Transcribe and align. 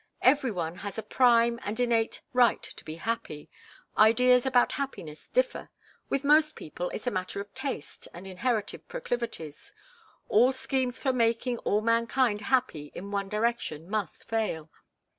Every 0.23 0.49
one 0.49 0.77
has 0.77 0.97
a 0.97 1.03
prime 1.03 1.59
and 1.63 1.79
innate 1.79 2.23
right 2.33 2.63
to 2.63 2.83
be 2.83 2.95
happy. 2.95 3.51
Ideas 3.95 4.47
about 4.47 4.71
happiness 4.71 5.27
differ. 5.29 5.69
With 6.09 6.23
most 6.23 6.55
people 6.55 6.89
it's 6.89 7.05
a 7.05 7.11
matter 7.11 7.39
of 7.39 7.53
taste 7.53 8.07
and 8.11 8.25
inherited 8.25 8.87
proclivities. 8.87 9.75
All 10.27 10.53
schemes 10.53 10.97
for 10.97 11.13
making 11.13 11.59
all 11.59 11.81
mankind 11.81 12.41
happy 12.41 12.91
in 12.95 13.11
one 13.11 13.29
direction 13.29 13.87
must 13.91 14.27
fail. 14.27 14.71